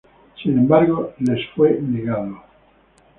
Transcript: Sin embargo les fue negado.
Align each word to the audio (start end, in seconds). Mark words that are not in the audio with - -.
Sin 0.41 0.57
embargo 0.57 1.13
les 1.19 1.39
fue 1.53 1.79
negado. 1.79 2.41